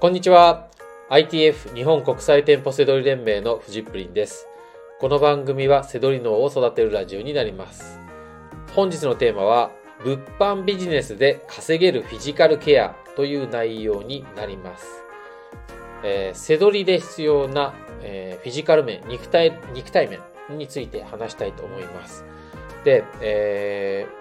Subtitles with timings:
[0.00, 0.70] こんにちは。
[1.10, 4.46] ITF 日本国際店舗セドリ連盟のフジップリンです。
[4.98, 7.98] この番組はセドリ脳を育てるラジオになります。
[8.74, 9.70] 本日のテーマは、
[10.02, 14.86] 物販ビジネスで稼げるフィジカルケアという内容になります。
[16.02, 20.20] えー、セドリで必要な、えーフィジカル面、肉体、肉体面
[20.56, 22.24] について話したいと思います。
[22.84, 24.20] で、えー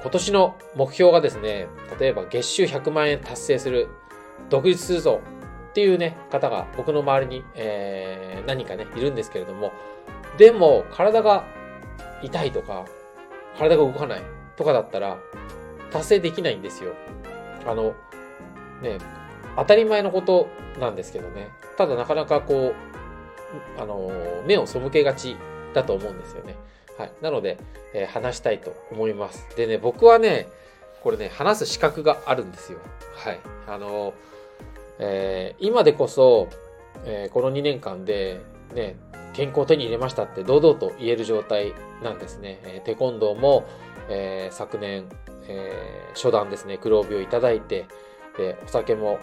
[0.00, 1.66] 今年の目標がですね、
[2.00, 3.88] 例えば月収100万円達成する、
[4.50, 5.20] 独立するぞ
[5.70, 9.72] っていうね、方が僕の周りに、えー何かね、いるんですけれども、
[10.38, 11.44] でも体が
[12.22, 12.86] 痛いとか、
[13.58, 14.22] 体が動かない
[14.56, 15.18] とかだったら、
[15.90, 16.94] 達成できないんですよ。
[17.66, 17.94] あの、
[18.82, 18.98] ね、
[19.56, 20.48] 当たり前のこと
[20.80, 21.48] なんですけどね。
[21.76, 22.74] ただなかなかこ
[23.78, 24.10] う、あの、
[24.46, 25.36] 目を背けがち
[25.74, 26.56] だと思うんですよね。
[26.96, 27.12] はい。
[27.20, 27.58] なので、
[27.94, 29.46] えー話したいと思います。
[29.56, 30.48] でね、僕はね、
[31.02, 32.78] これね、話す資格があるんですよ。
[33.14, 33.40] はい。
[33.66, 34.14] あの、
[34.98, 36.48] えー今でこそ、
[37.04, 38.40] えーこの2年間で、
[38.74, 38.96] ね、
[39.32, 41.72] 健康を手に入れましたって堂々と言える状態
[42.02, 42.60] なんですね。
[42.64, 43.64] えーテコンドーも、
[44.08, 45.08] えー昨年、
[45.48, 47.86] えー初段ですね、黒帯をいただいて、
[48.36, 49.18] で、お酒も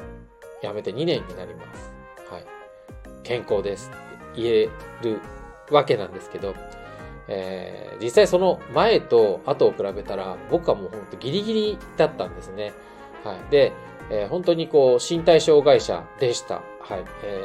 [0.61, 1.91] やめて2年になります。
[2.31, 2.45] はい。
[3.23, 4.69] 健康ですって言え
[5.01, 5.19] る
[5.71, 6.53] わけなんですけど、
[7.27, 12.73] えー実際その前と後を比べたら僕はもう本当ギリギリだったんですね。
[13.23, 13.51] はい。
[13.51, 13.71] で、
[14.09, 16.55] えー本当にこう身体障害者でした。
[16.81, 17.03] はい。
[17.23, 17.41] え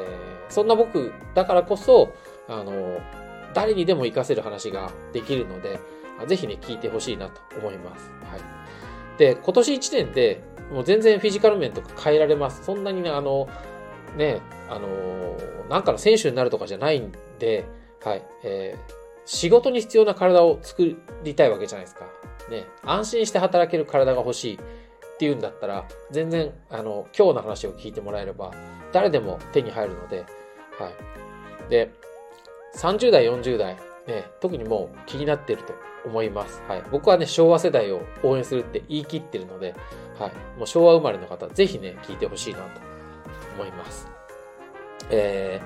[0.47, 2.11] ーそんな僕だからこそ、
[2.49, 2.99] あの、
[3.53, 5.79] 誰にでも活かせる話ができるので、
[6.27, 8.09] ぜひね、聞いてほしいなと思います。
[8.29, 8.41] はい。
[9.17, 10.43] で、今年1年で、
[10.73, 12.65] もう全然フィジカル面とか変えられます。
[12.65, 13.47] そんなにね、あの、
[14.17, 14.87] ね、あの、
[15.69, 17.63] なんかの選手になるとかじゃないんで、
[18.03, 18.23] はい。
[18.43, 19.00] えー
[19.31, 22.05] 仕事に必要な体を作りたいわけじゃないですか。
[22.49, 24.59] ね、安心して働ける体が欲しいっ
[25.17, 28.51] ていうんだったら、全然、あの、今日の話を聞いてもらえれば、
[28.91, 30.25] 誰でも手に入るので、
[30.77, 30.91] は
[31.65, 31.69] い。
[31.69, 31.93] で、
[32.75, 36.61] 30代、40代、ね、特にもう気になっていると思います。
[36.67, 36.83] はい。
[36.91, 39.75] 僕はね、昭和世代を応援するって言い切ってるので、
[40.19, 40.31] はい。
[40.57, 42.81] もう昭和生まれの方、ぜひね、聞いてほしいなと
[43.55, 44.09] 思います。
[45.09, 45.61] え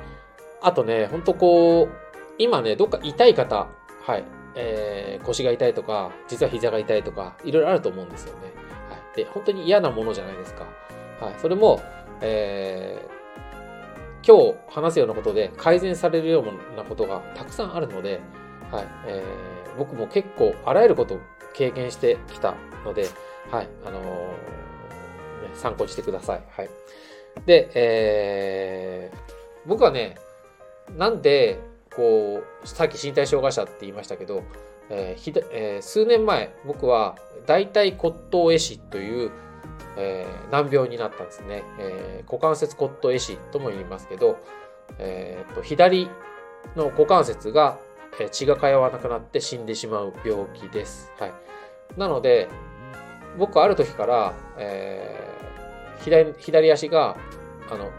[0.61, 2.04] ー、あとね、ほんとこう、
[2.37, 3.67] 今ね、どっか痛い方、
[4.05, 4.23] はい。
[4.57, 8.53] えー、腰が痛いとか、実は膝が痛いとか、いろいろあると思うんですよね。
[8.89, 9.17] はい。
[9.17, 10.65] で、本当に嫌なものじゃないですか。
[11.19, 11.35] はい。
[11.37, 11.81] それも、
[12.21, 18.21] えー、今日話すようなことで改善されるようなことがたくさんあるので、
[18.71, 18.87] はい。
[19.07, 21.19] えー、僕も結構あらゆることを
[21.53, 23.07] 経験してきたので、
[23.51, 23.67] はい。
[23.85, 24.65] あのー
[25.45, 26.43] ね参考にしてください。
[26.49, 26.69] はい。
[27.45, 29.17] で、えー、
[29.65, 30.17] 僕はね、
[30.97, 31.59] なんで、
[31.95, 34.43] こう、さっき身体障害者って言いましたけど、
[34.89, 39.31] えーひだえー数年前、僕は大腿骨頭壊死という、
[39.97, 44.37] えー難病になったんですね、えー股関節骨頭壊死とも言いますけど、
[44.99, 46.09] えーと左
[46.75, 47.77] の股関節が、
[48.31, 51.11] 血が通わなくなって死んでしまう病気です。
[51.19, 51.33] はい。
[51.97, 52.47] なので、
[53.37, 55.35] 僕ある時から、えー
[56.03, 57.17] 左左足が、
[57.71, 57.89] あの、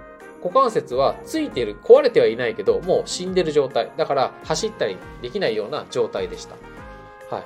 [0.46, 3.90] 股関節はついてる、壊れてはいないけど、もう死んでる状態。
[3.96, 6.54] だから走ったりできないような状態でした。
[7.34, 7.42] は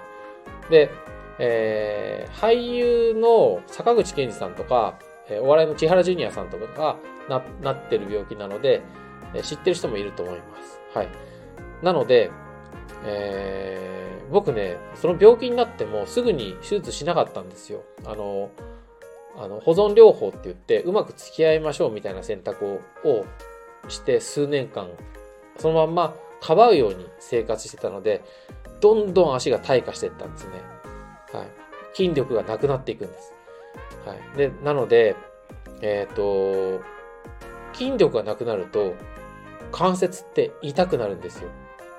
[0.69, 0.71] い。
[0.71, 0.91] で、
[1.39, 6.97] えー俳優の坂口健二さんとか、えお笑いの千原ジュニアさんとかが
[7.29, 8.83] ななってる病気なので、
[9.35, 10.81] え知ってる人もいると思います。
[10.95, 11.09] はい。
[11.83, 12.31] なので、
[13.05, 14.01] えー
[14.31, 17.83] 僕ね、その病気になってもすぐに手術しなかったんですよ。
[18.05, 18.51] あの、
[19.41, 23.25] あの保存療法って言ってうまく付き合いましょうみたいな選択を
[23.89, 24.91] して数年間
[25.57, 28.23] そのまんまかばうように生活してたので
[28.81, 30.53] どんどん足が退化していったんですね、
[31.33, 31.47] はい、
[31.95, 33.33] 筋力がなくなっていくんです、
[34.07, 35.17] はい、でなので
[35.81, 36.83] えっ、と
[37.73, 38.95] 筋力がなくなると
[39.73, 41.49] 関節って痛くなるんですよ。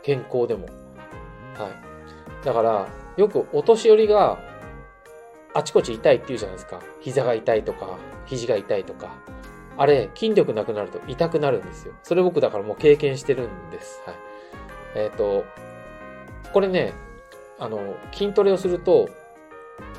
[0.04, 0.66] 健康でも、
[1.56, 1.70] は
[2.42, 2.88] い、だから
[3.18, 4.40] よくお年寄りが
[5.54, 6.82] あちこち痛いって言うじゃないですか。
[7.02, 9.16] 膝が痛いとか、肘が痛いとか。
[9.78, 11.94] あれ、筋力なくなると痛くなるんですよ。
[12.04, 14.02] それ僕だからもう経験してるんです。
[14.06, 14.16] はい。
[14.96, 15.46] えっ、と、
[16.54, 16.94] これね、
[17.60, 19.10] あの、筋トレをすると、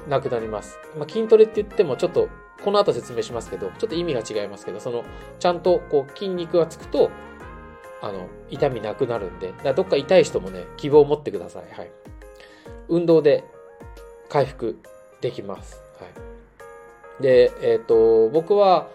[0.09, 0.79] なくなります。
[0.97, 2.29] まあ、筋トレって言ってもちょっと、
[2.65, 5.05] この後説明しますけど、ちょっと意味が違いますけど、その、
[5.39, 7.11] ちゃんとこう筋肉がつくと、
[8.01, 11.73] あの、痛みなくなるんで、だどっか痛い人もね、希望を持ってください。
[11.73, 11.91] はい。
[12.89, 13.45] 運動で
[14.29, 14.79] 回復
[15.23, 15.81] できます。
[15.99, 16.07] は
[17.21, 18.89] い、で、えっ、と、僕は、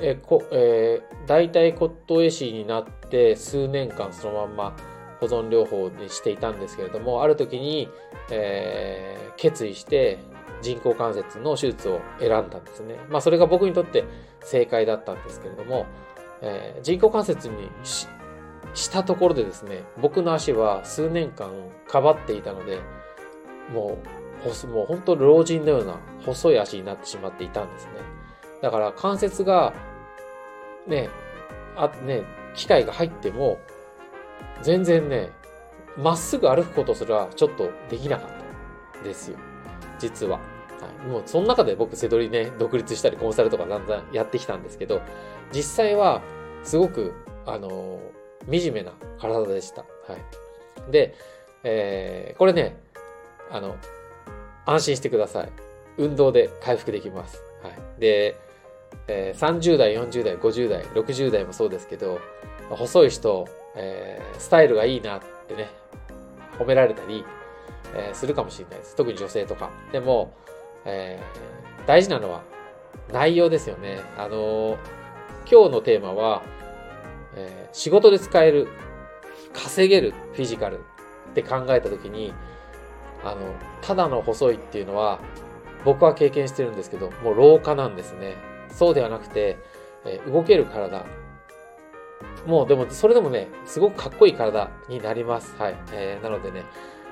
[0.00, 4.76] えーこえー大腿骨頭壊死になって数年間そのまんま
[5.20, 7.88] 保存療法にしていたんですけれども、ある時に、
[8.30, 10.18] えー決意して、
[10.62, 12.96] 人工関節の手術を選んだんですね。
[13.08, 14.04] まあそれが僕にとって
[14.40, 15.86] 正解だったんですけれども、
[16.40, 18.08] えー、人工関節にし
[18.90, 21.50] たところでですね、僕の足は数年間
[21.88, 22.80] かばっていたので、
[23.72, 24.21] もう、
[24.66, 27.92] もう本当老人のような細い足になってしまっていたんですね。
[28.60, 29.72] だから関節が、
[30.86, 31.08] ね、
[31.76, 32.22] あ、ね、
[32.54, 33.58] 機械が入っても、
[34.62, 35.30] 全然ね、
[35.96, 38.28] まっすぐ歩くことすらちょっとできなかっ
[38.98, 39.38] たですよ。
[39.98, 40.38] 実は。
[40.38, 45.00] はい、もうその中で僕、背取りね、独立したりコンサルとかだんだんやってきたんですけど、
[45.52, 46.22] 実際は
[46.64, 48.00] すごく、あの
[48.48, 49.82] 惨めな体でした。
[49.82, 49.86] は
[50.88, 50.92] い。
[50.92, 51.14] で、
[51.64, 52.80] えー、これね、
[53.50, 53.76] あの、
[54.66, 55.52] 安心してください。
[55.98, 57.42] 運動で回復できます。
[57.62, 58.00] はい。
[58.00, 58.36] で、
[59.08, 62.20] えー、30代、40代、50代、60代もそうですけど、
[62.70, 65.68] 細い人、えー、スタイルがいいなってね、
[66.58, 67.24] 褒められたり、
[67.94, 68.96] えー、するかもしれないです。
[68.96, 69.70] 特に女性とか。
[69.92, 70.34] でも、
[70.84, 72.42] えー、大事なのは
[73.12, 74.00] 内容ですよね。
[74.16, 74.78] あの
[75.50, 76.42] 今日のテーマは、
[77.34, 78.68] え仕事で使える、
[79.52, 80.78] 稼げるフィジカル
[81.30, 82.32] って考えたときに、
[83.24, 85.18] あの、ただの細いっていうのは、
[85.84, 88.34] 僕は経験してるんですけど、もう老化なんですね。
[88.70, 89.58] そうではなくて、
[90.04, 91.04] え動ける体。
[92.46, 95.54] もうでも、それでもね、すごくかっこいい体になります。
[95.56, 95.76] はい。
[95.92, 96.64] えー、なのでね、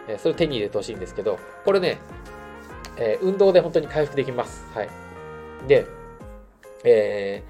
[0.09, 1.99] えそれ手に入れてほしいんですけど、これね、
[2.97, 4.67] えー、運動で本当に回復できます。
[4.75, 4.89] はい。
[5.67, 5.87] で、
[6.85, 7.43] え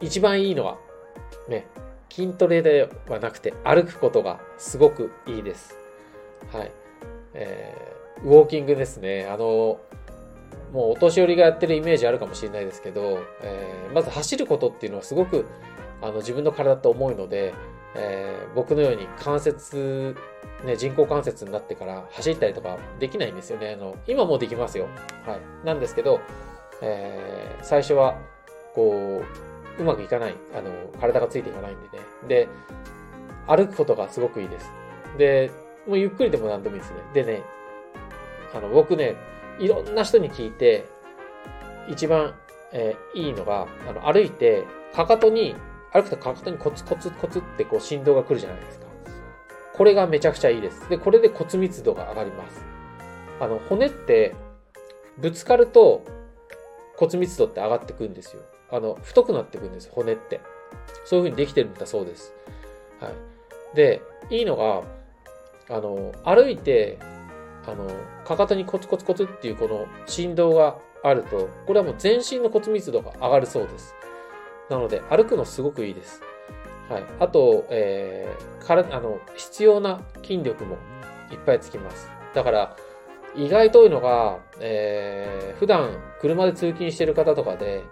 [0.00, 0.78] ー、一番いいのは、
[1.48, 1.66] ね、
[2.10, 5.76] 筋トレではなくて歩くことがすごくいいです。
[6.52, 6.72] はい。
[7.34, 9.26] え、ウォーキングですね。
[9.26, 9.80] あの、
[10.72, 15.46] もうお年寄りがやってるイメージあるかもしれないですけど、えー、まず走ることっていうのはすごく
[16.02, 17.54] あの自分の体と重いので、
[17.94, 20.16] えー、僕のように関節、
[20.64, 23.74] ね、人工関節になってから走ったりとかできないんですよね。
[23.74, 24.86] あの今もできますよ。
[25.24, 25.66] はい。
[25.66, 26.20] なんですけど、
[26.82, 28.18] えー、最初は
[28.74, 29.22] こ
[29.78, 30.70] ううまくいかないあの
[31.00, 32.48] 体がついていかないんでねで
[33.46, 34.70] 歩くことがすごくいいです
[35.18, 35.50] で
[35.86, 37.42] もうゆっくりでも何でもいいですねでね
[38.54, 39.16] あの僕ね
[39.58, 40.84] いろんな人に聞いて、
[41.88, 42.34] 一番、
[42.72, 44.64] えー、いいのが、あの、歩いて、
[44.94, 45.54] かかとに、
[45.92, 48.86] 歩くとかかとにコツコツコツってこう振動が来るじゃないですか。
[49.74, 50.88] これがめちゃくちゃいいです。
[50.88, 52.64] で、これで骨密度が上がります。
[53.40, 54.34] あの、骨って、
[55.18, 56.04] ぶつかると
[56.96, 58.42] 骨密度って上がってくんですよ。
[58.70, 60.40] あの、太くなってくんです、骨って。
[61.04, 62.34] そういう風にできてるんだそうです。
[63.00, 63.76] はい。
[63.76, 64.82] で、いいのが、
[65.74, 66.98] あの、歩いて
[67.66, 67.90] あの、
[68.24, 73.94] かかとにコツコツコツっていうこの振動があると、これはもう全身の骨密度が上がるそうです。
[74.70, 76.20] なので、歩くのすごくいいです。
[76.88, 77.04] はい。
[77.20, 80.76] あと、えー、から、あの、必要な筋力も
[81.30, 82.10] いっぱいつきます。
[82.34, 82.76] だから、
[83.34, 85.90] 意外と多いのが、えー、普段
[86.20, 87.84] 車で通勤してる方とかで、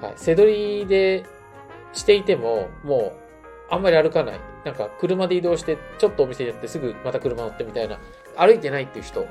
[0.00, 1.24] はい、背取りで
[1.92, 3.12] していても、もう、
[3.70, 4.40] あんまり歩かない。
[4.64, 7.98] なんか、車で移動して、ちょっとお店やってすぐまた車乗ってみたいな
[8.36, 9.26] 歩いてないっていう人、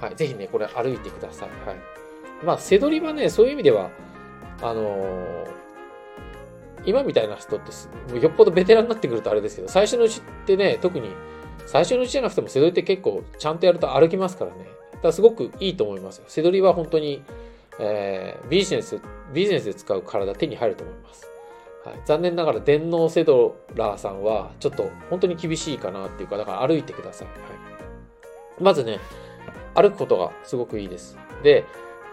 [0.00, 1.48] はい、ぜひね、これ歩いてください。
[1.66, 1.76] はい。
[2.44, 3.90] まあ、背取りはね、そういう意味では、
[4.60, 5.46] あのー、
[6.84, 11.08] 今みたいな人って、よっぽどベテランになってくるとあれですけど、最初のうちってね、特に、
[11.66, 14.64] 最初のうちじゃなくても背取りって結構ちゃんとやると歩きますからね。
[14.92, 16.24] だからすごくいいと思いますよ。
[16.26, 17.22] 背取りは本当に、
[17.78, 19.00] えー、ビジネス、
[19.32, 21.28] ビジネスで使う体手に入ると思います。
[21.84, 27.28] はい、残念ながら電脳セドラーさんはちょっと本当に厳しいかなっていうか、だから歩いてください。
[27.28, 27.81] はい
[28.62, 29.00] まずね、
[29.74, 31.18] 歩くことがすごくいいです。
[31.42, 31.64] で、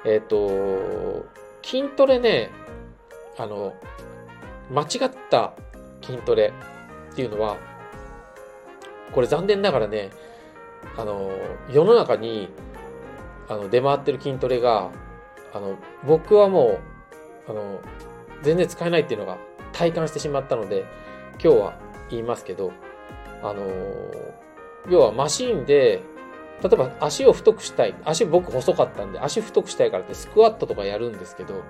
[0.06, 1.26] えっ、ー、と、
[1.62, 2.52] 筋トレね、
[3.38, 3.74] あの、
[4.72, 5.54] 間違った
[6.02, 6.54] 筋トレ
[7.12, 7.58] っていうのは、
[9.12, 10.12] これ残念ながらね、
[10.98, 11.32] あの、
[11.72, 12.50] 世の中に、
[13.48, 14.92] あの、出回ってる筋トレが、
[15.54, 16.80] あの、僕はも
[17.48, 17.80] う、あの、
[18.44, 19.38] 全然使えないっていうのが
[19.74, 20.86] 体感してしまったので、
[21.44, 21.80] 今日は
[22.10, 22.72] 言いますけど、
[23.42, 23.66] あの、
[24.90, 26.02] 要はマシーンで
[26.62, 27.96] 例えば足を太くしたい。
[28.04, 31.64] 足僕細かったんで、足太くしたいからってスクワットとかやるんですけど、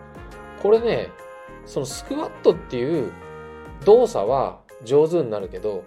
[0.61, 1.09] これね、
[1.65, 3.11] そのスクワットっていう
[3.85, 5.83] 動作は上手になるけど、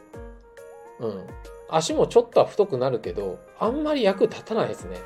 [1.01, 1.27] うん。
[1.69, 4.99] 足もちょっとは太くなるけど、あんまり役立たないですね。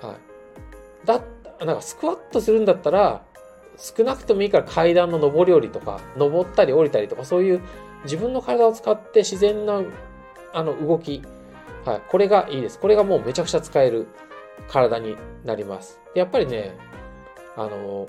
[0.00, 1.06] はい。
[1.06, 1.20] だ
[1.64, 3.22] なんかスクワットするんだったら、
[3.76, 7.60] 少なくともいいから階段の上り下りとか、登ったり降りたりとか、そういう
[8.04, 9.82] 自分の体を使って自然な
[10.52, 11.22] あの動き、
[11.84, 12.02] はい。
[12.08, 12.78] これがいいです。
[12.78, 14.08] これがもうめちゃくちゃ使える
[14.68, 16.00] 体になります。
[16.14, 16.76] やっぱりね、
[17.56, 18.08] あの、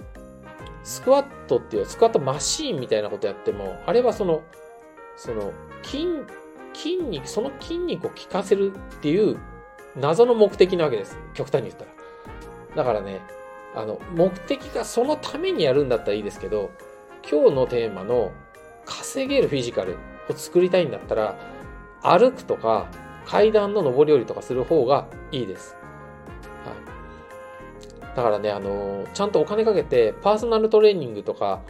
[0.84, 4.44] スクワットっていうスクワットマシーンみたいなことやっても、あれはその、
[5.18, 5.52] その、
[5.84, 6.08] 筋、
[6.74, 9.38] 筋肉、その筋肉を効かせるっていう
[9.96, 11.18] 謎の目的なわけです。
[11.34, 11.92] 極端に言ったら。
[12.76, 13.22] だからね、
[13.76, 16.72] あの、目的がそのためにやるんだったらいいですけど、
[17.30, 18.32] 今日のテーマの
[18.86, 19.98] 稼げるフィジカル
[20.30, 21.36] を作りたいんだったら、
[22.02, 22.88] 歩くとか
[23.26, 25.76] 階段の上り下りとかする方がいいです。
[26.64, 26.72] は
[28.14, 28.16] い。
[28.16, 31.62] だからね、あの、ちゃんとお金かけてパーソナルトレーニングとか、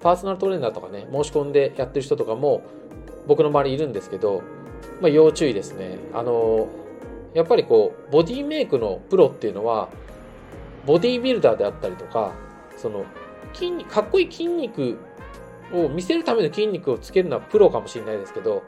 [0.00, 2.62] パーソナルトレーナーとかね、申し込んでやってる人とかも
[3.26, 4.42] 僕の周りいるんですけど、
[5.00, 5.98] まあ、要注意ですね。
[6.12, 6.68] あの、
[7.32, 9.88] やっぱりこう、ボディメイクのプロっていうのは、
[10.86, 12.32] ボディビルダーであったりとか、
[12.76, 13.04] その、
[13.54, 14.98] 筋肉、かっこいい筋肉
[15.72, 18.62] を見せるための筋肉をつけるのはプロかもしれないですけど、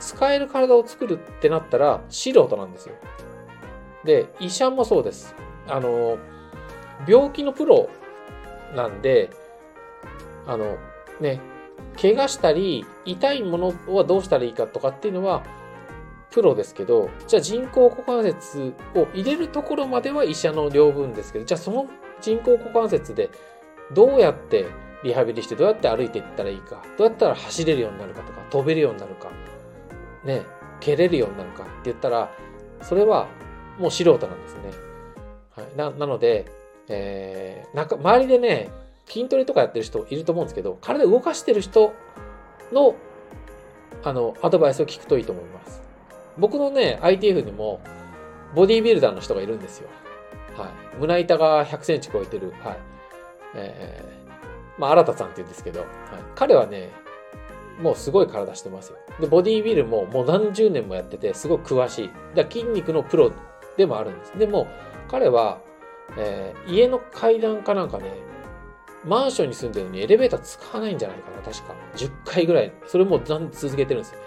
[0.00, 2.94] 使える体を作るってなったら素人なんですよ。
[4.04, 5.34] で、医者もそうです。
[5.66, 6.18] あの、
[7.06, 7.88] 病気のプロ
[8.74, 9.30] なんで、
[10.46, 10.76] あの、
[11.20, 11.40] ね、
[12.00, 15.42] 怪我したり、痛いものはどうしたらいいかとかっていうのは、
[16.30, 21.86] プロですけど、じゃあ人工股関節を入れるところまでは医者の両分ですけど、じゃあその
[22.20, 23.30] 人工股関節で
[23.94, 24.66] どうやって
[25.02, 29.28] リハビリしてどうやって歩いていったらいいか、どうやったら走れるようになるかとか、飛べるようになるか、
[30.24, 30.42] ね、
[30.80, 32.30] 蹴れるようになるかって言ったら、
[32.82, 33.28] それは
[33.78, 34.60] もう素人なんですね。
[35.56, 36.46] はい、ななので、
[36.88, 38.70] えー、なんか周りでね、
[39.06, 41.94] 筋トレとかやってる人いると思うんですけど、体動かしてる人
[42.72, 42.94] の、
[44.04, 45.82] あの、アドバイスを聞くといいと思います。
[46.36, 47.80] 僕のね、ITF にも、
[48.54, 49.88] ボディービルダーの人がいるんですよ。
[50.56, 50.68] はい。
[50.98, 52.52] 胸板が100センチ超えてる。
[52.62, 52.76] はい。
[53.54, 55.88] えー、まあ、新田さんって言うんですけど、はい。
[56.34, 56.90] 彼はね、
[57.80, 58.98] もうすごい体してますよ。
[59.20, 62.10] で、ボディービルももう何十年もやってて、すごく詳しい。
[62.34, 63.32] だ筋肉のプロ
[63.76, 64.38] でもあるんです。
[64.38, 64.66] でも、
[65.08, 65.60] 彼は、
[66.16, 68.12] えー、家の階段かなんかね、
[69.04, 71.74] マンションに住んでるのにエレベーター使わないんじゃないかな、確か。
[71.94, 72.72] 10回ぐらい。
[72.86, 74.26] それも続けてるんですよね。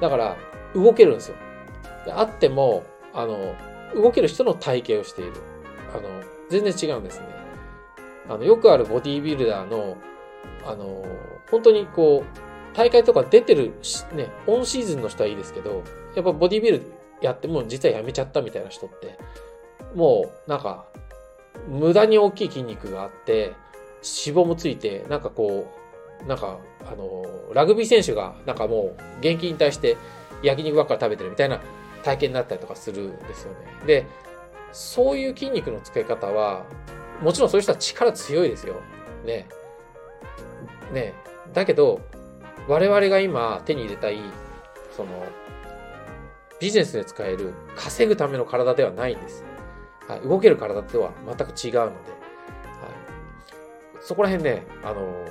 [0.00, 0.36] だから、
[0.74, 1.36] 動けるんですよ。
[2.04, 3.54] であっても、あの、
[3.94, 5.32] 動ける人の体型をしている。
[5.92, 6.08] あの、
[6.48, 7.26] 全然違うんですね。
[8.28, 9.96] あの、よくあるボディービルダーの、
[10.64, 11.04] あの、
[11.50, 12.45] 本当にこう、
[12.76, 13.72] 大会とか出てる
[14.12, 15.82] ね、オンシーズンの人はいいですけど、
[16.14, 16.82] やっぱボディビル
[17.22, 19.18] やっても実はやめちゃったみたいな人って、
[19.94, 20.86] もうなんか、
[21.68, 23.54] 無駄に大きい筋肉があって、
[24.02, 25.72] 脂肪もついて、なんかこ
[26.22, 29.96] う、なんか、あの、ラグビー選手が、なんかもう、現役に対して
[30.42, 31.60] 焼肉ばっかり食べてるみたいな
[32.02, 33.58] 体験になったりとかするんですよね。
[33.86, 34.06] で、
[34.72, 36.66] そういう筋肉のつけ方は、
[37.22, 38.76] もちろんそういう人は力強いですよ。
[39.24, 39.48] ね。
[40.92, 41.14] ね。
[41.54, 42.00] だけど、
[42.68, 44.20] 我々が今手に入れたい、
[44.96, 45.10] その、
[46.60, 49.44] ビジネスで使える稼ぐための体ではないんです。
[50.08, 51.90] はい、動ける体とは全く違うので、はい、
[54.00, 55.26] そこら辺ね、あの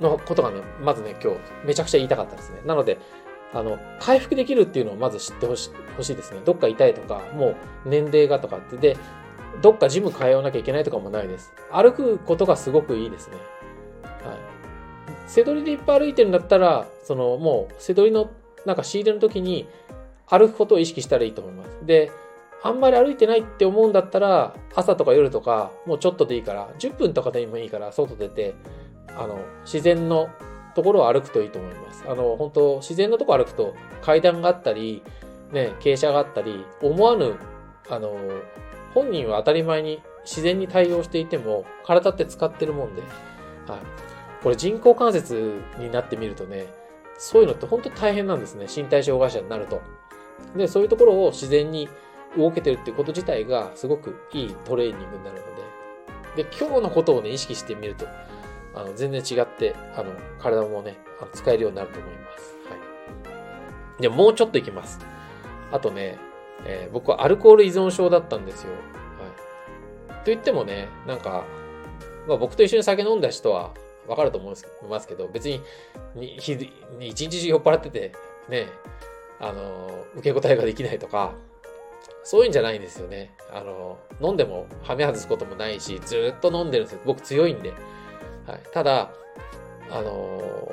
[0.00, 2.60] のことがね、まずね、今日めちゃくちゃ言いたかったですね。
[2.64, 2.98] なので、
[3.52, 5.70] あの、回復できるっていうのをまず知ってほし
[6.10, 6.40] いですね。
[6.44, 8.96] どっか痛いとか、もう年齢がとかって、で、
[9.60, 11.52] どっかジム通わなきゃいけないとかもないです。
[11.70, 13.36] 歩くことがすごくいいですね。
[15.30, 18.30] 背取りでいっぱい歩いてるんだったら、その、もう、背取りの、
[18.66, 19.68] なんか仕入れの時に、
[20.26, 21.78] 歩くことを意識したらいいと思います。
[21.86, 22.10] で、
[22.62, 28.54] あんまり歩いてないって思うんだったら、朝とか夜とか、もうちょっとでいいから、10分とかでもいいから、外出て、
[29.16, 30.28] あの、自然の
[30.74, 32.04] ところを歩くといいと思います。
[32.08, 35.02] あの、本当自然のところ歩くと階段があったり、
[35.52, 37.34] ね、傾斜があったり、思わぬ、
[37.88, 38.16] あの、
[38.94, 43.02] 本人は当たり前に自然に対応していても、体って使ってるもんで、
[43.66, 44.09] はい。
[44.42, 46.66] これ人工関節になってみるとね、
[47.18, 48.66] そういうのって本当大変なんですね。
[48.74, 49.82] 身体障害者になると。
[50.56, 51.88] で、そういうところを自然に
[52.36, 58.06] 動けてるってこと自体がすごくいいトレーニングになるので、で、今日のことをね、意識してみると、
[58.74, 62.54] あの、全然違って、あの、体もね、あの使えるようになると思います。
[62.68, 62.76] は
[63.98, 64.02] い。
[64.02, 65.00] で、もうちょっといきます。
[65.72, 66.18] あとね、
[66.64, 68.72] えー、僕はアルコール依存症だったんですよ。
[68.72, 70.14] はい。
[70.18, 71.44] と言ってもね、なんか、
[72.26, 73.72] まあ僕と一緒に酒飲んだ人は
[74.10, 74.54] わかると思い
[74.88, 75.60] ますけど、別に、
[76.16, 76.56] に、一
[77.28, 78.12] 日中酔っ払ってて、
[78.48, 78.66] ね、
[79.38, 81.32] あの、受け答えができないとか、
[82.24, 83.32] そういうんじゃないんですよね。
[83.52, 87.00] あの、飲んでもはめ外すこともないし、ずっと飲んでるんですよ。
[87.06, 87.70] 僕強いんで。
[87.70, 89.12] はい、ただ、
[89.92, 90.72] あの、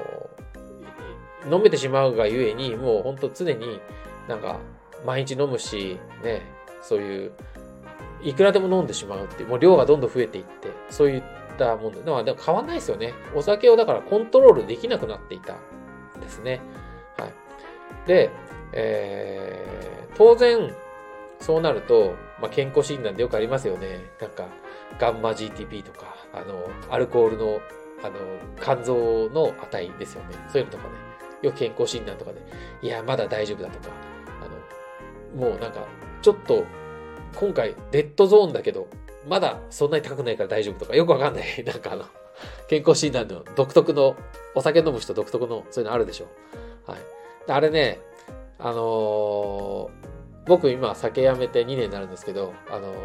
[1.51, 3.79] 飲めてしまうがゆえに、もうほんと常に
[4.27, 4.59] なんか
[5.05, 6.41] 毎日飲むし、ね、
[6.81, 7.31] そういう、
[8.23, 11.23] いくらでも飲んでしまうっていう、もう量がどんどん増えていって、そういう
[11.65, 13.13] ったもんで、でも変わんないですよね。
[13.35, 16.61] お酒をだからコントロールできなくなっていたんですね。
[17.17, 17.33] はい。
[18.07, 18.29] で、
[18.73, 20.73] えー、当然、
[21.39, 23.99] そうなると、まあ、健康診断でよくありますよね。
[24.21, 24.47] なんか、
[24.99, 27.59] ガンマ GTP とか、あの、アルコールの、
[28.03, 28.15] あの、
[28.61, 30.35] 肝臓の値ですよね。
[30.51, 30.89] そういうのとかね。
[31.41, 32.41] よく健康診断とかで、
[32.81, 33.95] いや、まだ大丈夫だとか、
[34.41, 35.85] あの、もうなんか、
[36.21, 36.65] ちょっと、
[37.35, 38.87] 今回、デッドゾーンだけど、
[39.27, 41.45] まだそんなに高くないから大丈夫とか、よくわかんない。
[41.65, 42.05] なんかあの、
[42.67, 44.15] 健康診断の独特の、
[44.55, 46.27] お酒飲む人独特の、そういうのあるでしょ。
[46.85, 46.99] はい。
[47.47, 47.99] あれね、
[48.59, 49.89] あのー、
[50.45, 52.95] 僕今酒やめて2年になるんですけど、あのー、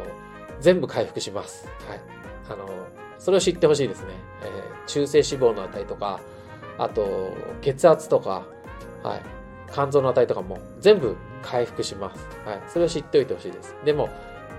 [0.60, 1.68] 全部回復します。
[1.88, 2.00] はい。
[2.48, 2.70] あのー、
[3.18, 4.14] それを知ってほしいですね。
[4.42, 6.20] えー、中性脂肪の値とか、
[6.78, 8.44] あと、血圧とか、
[9.02, 9.22] はい。
[9.72, 12.26] 肝臓の値とかも全部回復します。
[12.44, 12.60] はい。
[12.68, 13.74] それを知っておいてほしいです。
[13.84, 14.08] でも、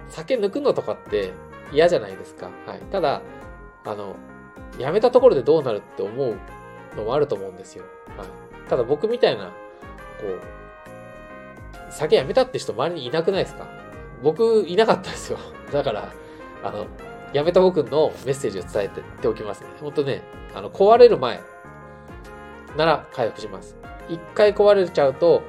[0.09, 1.31] 酒抜くのとかって
[1.73, 2.49] 嫌じゃないですか。
[2.65, 2.79] はい。
[2.91, 3.21] ただ、
[3.85, 4.15] あの、
[4.77, 6.37] やめたところでどうなるって思う
[6.95, 7.83] のもあると思うんですよ。
[8.17, 8.27] はい。
[8.69, 9.51] ただ僕みたいな、こ
[10.27, 13.67] う、酒やめたって人周りにいなくないですか？
[14.23, 15.37] 僕いなかったですよ。
[15.71, 16.11] だから、
[16.63, 16.85] あの、
[17.33, 19.67] やめた僕のメッセージを伝えてっておきますね。
[19.81, 20.21] ほんとね、
[20.55, 21.41] あの、壊れる前
[22.77, 23.75] なら回復します。
[24.09, 25.41] 一回壊れちゃうと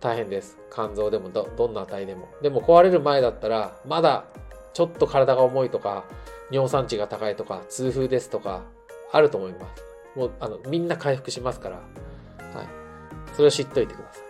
[0.00, 0.58] 大変です。
[0.72, 2.28] 肝臓でもど、どんな値でも。
[2.42, 4.24] でも壊れる前だったら、まだ
[4.74, 6.04] ちょっと体が重いとか、
[6.50, 8.62] 尿酸値が高いとか、痛風ですとか、
[9.12, 9.84] あると思います。
[10.18, 11.86] もう、あの、みんな回復しますから、はい。
[13.34, 14.22] それを知っといてください。
[14.22, 14.28] は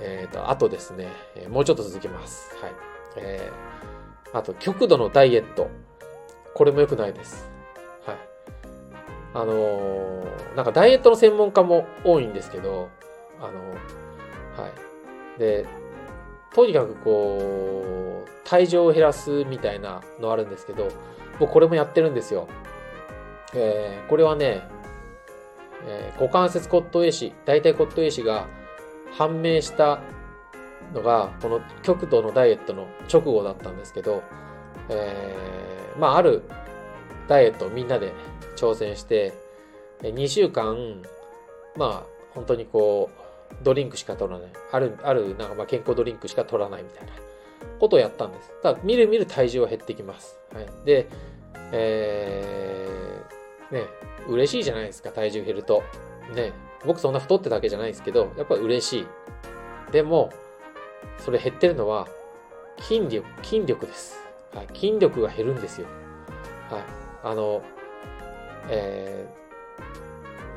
[0.00, 0.18] い。
[0.20, 2.56] えっ、ー、と、あとですね、え、もうちょっと続きます。
[2.60, 2.72] はい。
[3.16, 5.68] えー、あと、極度のダイエット。
[6.54, 7.48] これも良くないです。
[8.06, 8.16] はい。
[9.34, 12.88] あのー、なんかダイエットの専門家も多いんですけど、
[13.40, 14.68] あのー、は
[15.36, 15.38] い。
[15.38, 15.66] で、
[16.54, 20.88] とにかくこう、体重を減らすみたいなのあるんですけど、
[21.40, 22.48] 僕これもやってるんですよ。
[23.54, 24.62] えー、これはね、
[25.86, 28.46] えー、股関節骨頭壊死、大腿骨頭壊死が
[29.12, 30.00] 判明した
[30.92, 34.22] のが、この極度のダイエットの直後だったんですけど、
[34.88, 36.42] えー、まあ、ある
[37.28, 38.12] ダイエットをみんなで
[38.56, 39.32] 挑戦して、
[40.02, 41.02] 2週間、
[41.76, 43.23] まあ、本当にこう、
[43.62, 44.50] ドリンクしか取らない。
[44.72, 47.12] ある、ある、なんかまあ健康ドリンクしか取らないみたいな
[47.78, 48.50] ことをやったんです。
[48.62, 50.38] ただ、みるみる体重は減ってきます。
[50.52, 50.66] はい。
[50.84, 51.08] で、
[51.72, 53.86] えー、ね、
[54.28, 55.82] 嬉しいじゃないですか、体重減ると。
[56.34, 56.52] ね、
[56.84, 59.06] 僕そんな太ってたわけじゃないですけど、やっぱ嬉しい。
[59.92, 60.30] でも、
[61.18, 62.08] それ減ってるのは、
[62.80, 64.20] 筋力、筋力です。
[64.54, 64.66] はい。
[64.74, 65.86] 筋力が減るんですよ。
[66.70, 66.82] はい。
[67.22, 67.62] あの、
[68.68, 69.43] えー、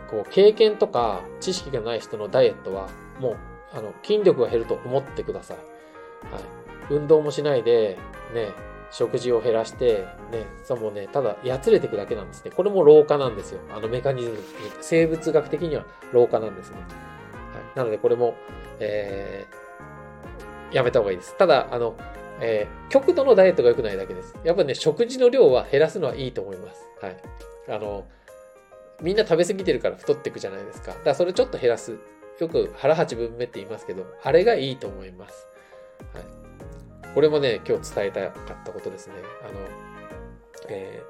[0.10, 2.89] こう経験とか知識がない人のダイエットは
[3.20, 3.38] もう
[3.74, 5.58] あの筋力が減ると思ってください。
[6.32, 6.43] はい、
[6.89, 7.98] 運動もしないで、
[8.34, 8.50] ね、
[8.91, 12.52] 食事を減らして、ね、そうもね、ただやつれていくだけなんですね。
[12.52, 13.60] これも老化なんですよ。
[13.74, 14.38] あのメカニズム、
[14.82, 16.78] 生物学的には老化なんですね。
[16.78, 18.36] はい、なのでこれも、
[18.80, 21.38] えー、やめた方がいいです。
[21.38, 21.96] ただ、あの、
[22.39, 24.36] えー、極度のダイエットが良くないだけです。
[24.43, 26.88] やっぱね、食事の量は減らすのはいいと思います。
[27.02, 27.17] はい。
[27.70, 28.06] あの、
[29.02, 30.92] みんな食べ過ぎてるから太っていくじゃないですか。
[30.92, 31.98] だからそれちょっと減らす。
[32.40, 35.48] よく腹八分目って言いますけど、あれがいいと思います。
[36.14, 36.24] はい。
[37.14, 39.14] これもね、今日伝えたかったことですね。
[39.42, 39.60] あの、
[40.70, 41.02] え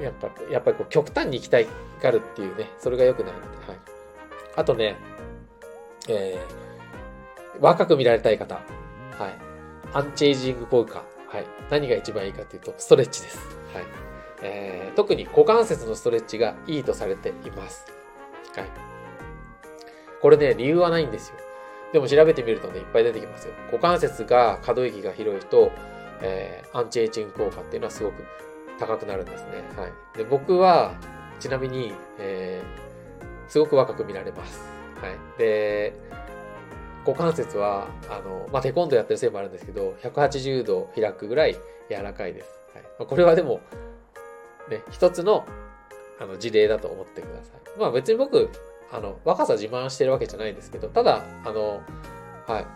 [0.00, 1.66] ー、やっぱ、やっぱりこう極端に行きたい
[2.02, 3.78] がるっていうね、それが良くないので、はい。
[4.56, 4.96] あとね、
[6.08, 8.56] えー、若く見られたい方。
[8.56, 8.64] はい。
[9.94, 11.02] アンチエイジング効果。
[11.28, 11.46] はい。
[11.70, 13.38] 何が一番いいかというと、ストレッチです。
[13.72, 14.03] はい。
[14.44, 17.86] えー、特に股関節のストレッチがいいとされています。
[18.54, 18.68] はい。
[20.20, 21.36] これね、理由はないんですよ。
[21.92, 23.54] でも調べてみるとね、いっぱい出てきますよ。
[23.66, 25.72] 股関節が可動域が広いと、
[26.20, 28.24] えー、アンチエイジング効果っていうのはすごく
[28.78, 29.64] 高くなるんですね。
[29.76, 30.18] はい。
[30.18, 30.94] で、僕は、
[31.40, 34.60] ちなみに、えー、すごく若く見られます。
[35.00, 35.38] はい。
[35.38, 35.94] で、
[37.06, 41.56] 股関節は、あの、まあ、テコンドやってるせいもあるんですけど、180度開くぐらい
[41.88, 42.50] 柔らかいです。
[42.74, 42.82] はい。
[42.98, 43.60] まあ、これはでも、
[44.68, 45.46] ね、一つの
[46.20, 47.78] あの事例だと思ってください。
[47.78, 48.50] まあ別に僕、
[48.92, 51.82] あの、若さ自慢してるわけじゃないんですけど、ただ、あの、
[52.46, 52.66] はい。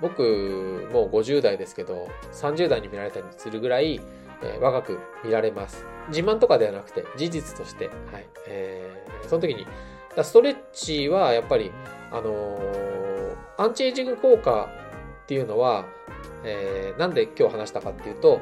[0.00, 4.00] 僕、もう50代ですけど、30代に見られたりするぐらい、
[4.42, 5.84] えー、若く見られます。
[6.08, 8.26] 自慢とかではなくて、事実として、はい。
[8.48, 9.66] えー、その時に、
[10.16, 11.70] だストレッチはやっぱり、
[12.10, 14.68] あのー、アンチエイジング効果
[15.22, 15.86] っていうのは、
[16.44, 18.40] えー、なんで今日話したかっていうと、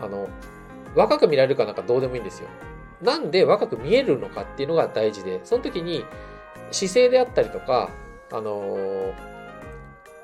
[0.00, 0.28] あの、
[0.94, 2.48] 若く見られるかなんかどうでもいいんですよ。
[3.02, 6.04] なんで若く見えるのかっていうのが大事で、その時に
[6.70, 7.90] 姿勢であったりとか、
[8.32, 9.12] あのー、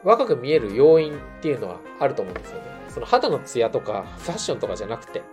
[0.04, 2.64] 若く見える要因っていうのはあると思うんですよね。
[2.88, 5.24] その肌のツヤとかファッションとかじゃなくて、うん、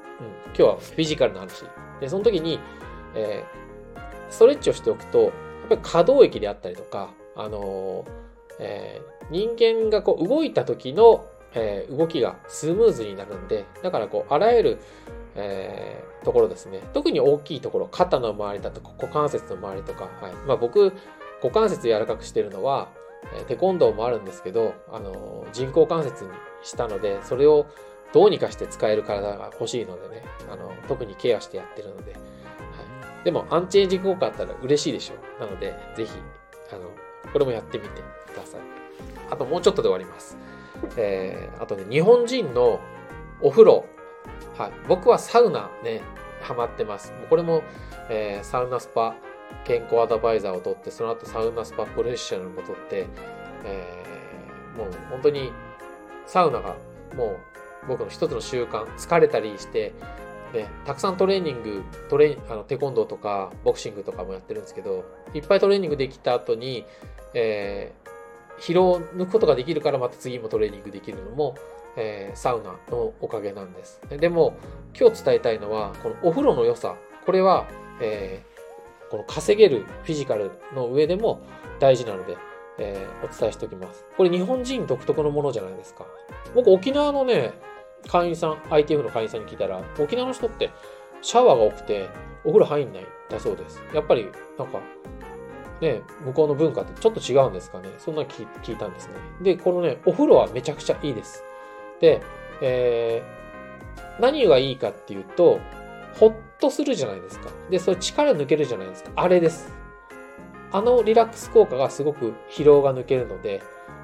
[0.47, 1.65] 今日はフィジカルの話。
[1.99, 2.59] で、その時に、
[3.15, 5.31] えー、ストレッチをしておくと、やっ
[5.69, 8.11] ぱり可動域であったりとか、あのー、
[8.59, 14.79] えー、人間がこう動いた時の、えー、動きがスムーズになるんで、だからこう、あらゆる
[15.35, 16.79] えー、ところですね。
[16.93, 20.33] 特に大きいところ、肩の周りだとか股関節の周りとか、はい。
[20.47, 20.93] まあ僕、
[21.41, 22.89] 股関節柔らかくしてるのは、
[23.35, 26.29] えテコンドーもあるんですけど、あの、人工関節に
[26.61, 27.65] したので、それを
[28.13, 32.21] どうにかして使える体が欲しいのでね、あの、特にケアしてやってるので、はい。
[33.23, 35.41] でも、アンチエイジング効果あったら嬉しいでしょう。
[35.41, 36.11] なので、ぜひ、
[36.71, 36.89] あの、
[37.31, 38.61] これもやってみてください。
[39.31, 40.37] あともうちょっとで終わります。
[40.97, 42.79] えー、あとね、日本人の
[43.41, 43.85] お風呂。
[44.57, 44.71] はい。
[44.87, 46.01] 僕はサウナね、
[46.41, 47.11] ハマってます。
[47.29, 47.63] これも、
[48.09, 49.15] えー、サウナスパ
[49.65, 53.07] 健康アドバイザーを取って、その後サウナスパプロフェッショナルも取って、
[53.63, 55.51] えー、もう本当に
[56.25, 56.75] サウナが
[57.15, 57.37] もう
[57.87, 59.93] 僕の一つの習慣、疲れたりして、
[60.53, 66.85] ね、たくさんトレーニング、トレあのテコンドーとかボクシングとかもやってるんですけど、いっぱいトレーニングできた後に、
[67.33, 71.55] えー、疲労を抜くことができるからまた次もトレーニングできるのも、
[71.95, 74.01] えー、サウナのおかげなんです。
[74.09, 74.55] でも、
[74.99, 76.95] 今日伝えたいのは、このお風呂の良さ。
[77.25, 77.67] これは、
[78.01, 81.41] えー、この稼げるフィジカルの上でも
[81.79, 82.37] 大事なので、
[82.79, 84.05] えー、お伝えしておきます。
[84.17, 86.05] これ日本人独特のものじゃないですか。
[86.55, 87.53] 僕沖縄のね、
[88.07, 90.71] 会員さん、ITF の会員さんに聞いたら、沖縄の人って
[91.21, 92.09] シャワーが多くて
[92.43, 93.81] お風呂入んないだそうです。
[93.93, 94.27] やっぱり
[94.57, 94.79] なんか、
[95.81, 97.89] ね、向こうの文化ってちょっと違うんですかね。
[97.97, 99.13] そんな聞聞いたんですね。
[99.41, 101.43] で、このね、お風呂はめちゃくちゃいいです。
[102.03, 102.21] で、
[102.61, 105.61] えー、何がいいかっていうと、
[106.19, 107.49] ほっとするじゃないですか。
[107.69, 109.11] で、それ力抜けるじゃないですか。
[109.15, 109.71] あれです。
[110.73, 113.63] あのリラックス効果がすごく疲労が抜けるので、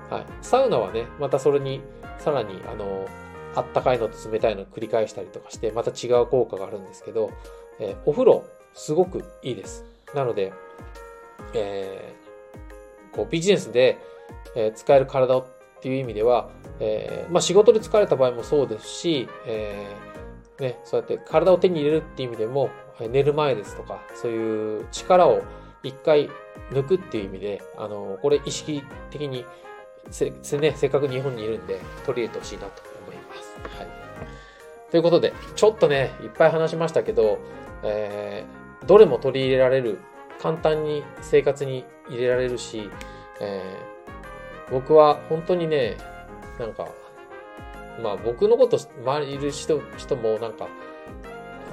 [0.10, 0.26] はい。
[0.42, 1.82] サウナはね、またそれに、
[2.20, 3.06] さらに、あの、
[3.54, 7.32] あったかいのと冷たいのを繰り返したりとかして、また違う効果があるんですけど、
[7.80, 9.84] えー、お風呂、すごくいいです。
[10.16, 10.54] なので、
[11.54, 13.98] えー、こうビジネスで、
[14.56, 15.46] えー、使える体を
[15.80, 25.42] っていう意味では、えー、まあ、仕事で疲れた場合もそうですし、えー、ね、そうやって体を手に入れるっていう意味でも、寝る前ですとか、そういう力を
[25.84, 26.30] 一回
[26.72, 29.46] 抜くっていう意味で、あの、これ意識的に
[30.10, 33.78] せ、ね、せっかく日本にいるんで取り入れてほしいなと思います。
[33.78, 33.88] はい。
[34.92, 37.40] ということで、ちょっとね、いっぱい話しましたけど、
[37.84, 40.00] えー、どれも取り入れられる、
[40.42, 42.90] 簡単に生活に入れられるし、
[43.40, 43.99] えー、
[44.72, 45.98] 僕は本当にね、
[46.60, 46.88] なんか、
[48.02, 50.68] まあ僕のこと周りいる人人もなんか、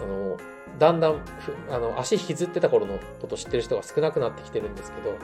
[0.03, 0.37] あの、
[0.79, 1.21] だんだん、
[1.71, 5.17] あの、足引きずってた頃のこと知ってる人が少なくなってきてるんですけど、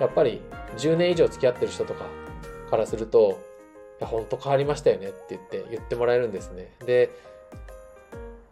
[0.00, 0.42] やっぱり
[0.76, 2.06] 10年以上付き合ってる人とか
[2.70, 3.40] からすると、
[4.00, 6.74] いや、ほんと変わりましたよねって言って言ってもらえるんですね。
[6.84, 7.10] で、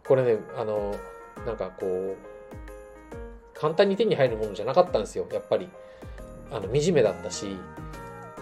[0.07, 0.95] これね、あの、
[1.45, 2.17] なんかこう、
[3.53, 5.69] 簡単に手に入るものじゃなかったんですよ、やっぱり。
[6.51, 7.57] あの、惨めだったし、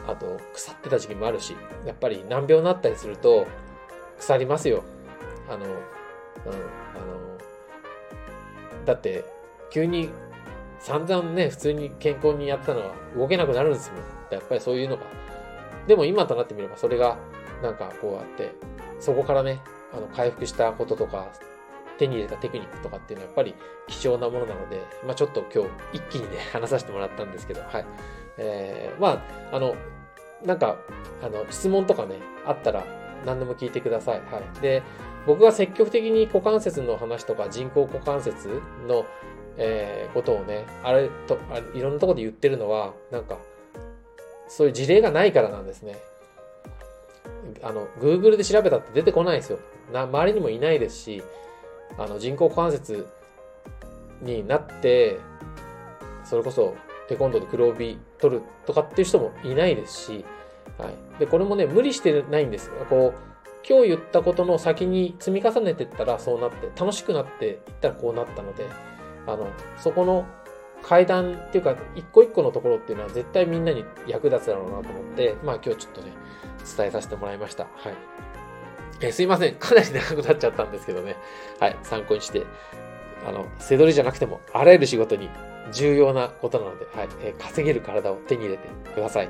[0.09, 3.47] あと、腐ってた時期もあるし、やっぱり難病になったりすると、
[4.17, 4.83] 腐りますよ。
[5.49, 5.79] あの、うん、あの、
[8.85, 9.25] だって、
[9.71, 10.09] 急に
[10.79, 13.93] 散々ね、普通に健康にやったのが動けなくなるんですよ。
[14.31, 15.03] やっぱりそういうのが。
[15.87, 17.17] でも今となってみればそれが
[17.63, 18.53] なんかこうやって、
[18.99, 19.59] そこからね、
[19.93, 21.31] あの回復したこととか、
[21.97, 23.55] 手に入れたテクニックとかっていうのはやっぱり
[23.87, 27.85] 貴重なものなので、まあちょっと今日一気にね、話させてもらったんですけど、はい。
[28.37, 29.75] えー、まあ、あの、
[30.45, 30.77] なんか、
[31.21, 32.85] あの、質問とかね、あったら
[33.25, 34.21] 何でも聞いてください。
[34.31, 34.61] はい。
[34.61, 34.83] で、
[35.25, 39.05] 僕が積極的に股関節の話とか人工股関節の
[39.61, 43.37] えー、ことをね、あれとあいろんなところで言ってるのは、なんか、
[44.47, 45.97] そういう事例がないからなんですね。
[47.61, 49.59] あの、Google で調べたって出てこないんですよ。
[49.91, 51.21] な周りにもいないですし、
[51.97, 53.05] あの人工股関節
[54.21, 55.19] になって、
[56.23, 56.75] それこそ
[57.09, 60.25] テコンドーで黒帯取るとかっていう人もいないですし、
[60.77, 61.19] はい。
[61.19, 62.73] で、これもね、無理してないんですよ。
[62.87, 63.29] こう、
[63.67, 68.67] 今日言ったことの先に積み重ねていったらそうなって、楽しくなっていったらこうなったので、
[69.25, 69.47] あの、
[69.79, 70.23] そこの
[70.83, 76.13] 階段っていうか、一個一個のところっていうのは絶対みんなに役立つだろうなと思って、まあ今日ちょっとね、
[76.77, 77.63] 伝えさせてもらいました。
[77.63, 77.93] はい。
[79.01, 79.55] えすいません。
[79.55, 81.15] かなり長くなっちゃったんですけどね。
[81.59, 81.77] はい。
[81.81, 82.45] 参考にして、
[83.27, 85.29] あの、背取りじゃなくても、あらゆる仕事に
[85.71, 87.09] 重要なことなので、はい。
[87.21, 89.29] えー、稼げる体を手に入れてください。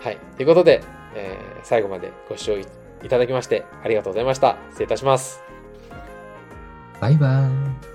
[0.00, 0.18] はい。
[0.36, 0.82] ということで、
[1.14, 4.56] えー、最後までご視聴いただきまして、ありがとうございました。
[4.70, 5.42] 失礼いたします。
[7.00, 7.89] バイバーイ。